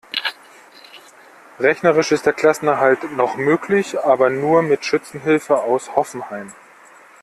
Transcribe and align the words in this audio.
Rechnerisch 1.59 2.11
ist 2.11 2.25
der 2.25 2.33
Klassenerhalt 2.33 3.11
noch 3.11 3.37
möglich, 3.37 3.99
aber 3.99 4.31
nur 4.31 4.63
mit 4.63 4.83
Schützenhilfe 4.83 5.59
aus 5.59 5.95
Hoffenheim. 5.95 6.51